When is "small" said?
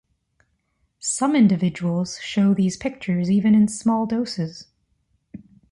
3.67-4.07